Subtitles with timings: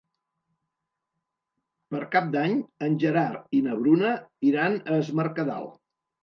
[1.91, 2.55] Per Cap d'Any
[2.87, 4.15] en Gerard i na Bruna
[4.53, 5.71] iran a Es Mercadal.